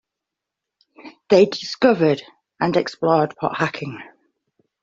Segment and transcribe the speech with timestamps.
[1.29, 2.23] They discovered
[2.59, 3.99] and explored Port Hacking.